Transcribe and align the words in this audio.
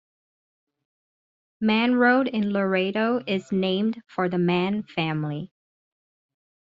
Mann 1.59 1.93
Road 1.93 2.27
in 2.27 2.51
Laredo 2.51 3.21
is 3.27 3.51
named 3.51 4.01
for 4.07 4.27
the 4.29 4.39
Mann 4.39 4.81
family. 4.81 5.51